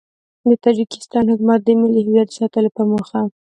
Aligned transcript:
د 0.47 0.49
تاجیکستان 0.63 1.25
حکومت 1.31 1.59
د 1.63 1.69
ملي 1.81 2.01
هویت 2.07 2.27
د 2.29 2.35
ساتلو 2.39 2.69
په 2.77 2.83
موخه 2.89 3.19